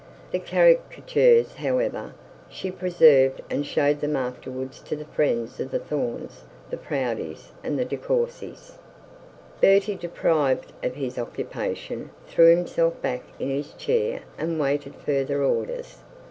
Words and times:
The 0.31 0.39
caricature, 0.39 1.43
however, 1.57 2.15
she 2.49 2.71
preserved, 2.71 3.39
and 3.51 3.63
showed 3.63 4.01
them 4.01 4.15
afterwards 4.15 4.79
to 4.79 4.95
the 4.95 5.05
friends 5.05 5.59
of 5.59 5.69
the 5.69 5.77
Thornes, 5.77 6.41
the 6.71 6.77
Proudies, 6.77 7.51
and 7.63 7.77
De 7.87 7.97
Courcys. 7.97 8.79
Bertie, 9.61 9.93
deprived 9.93 10.73
of 10.83 10.95
his 10.95 11.19
occupation, 11.19 12.09
threw 12.25 12.49
himself 12.49 12.99
back 13.03 13.21
in 13.37 13.51
his 13.51 13.73
chair 13.73 14.21
and 14.39 14.59
waited 14.59 14.95
further 14.95 15.43
orders. 15.43 15.99